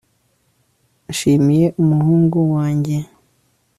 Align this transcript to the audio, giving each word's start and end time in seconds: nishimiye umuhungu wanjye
nishimiye 1.03 1.67
umuhungu 1.81 2.37
wanjye 2.53 2.97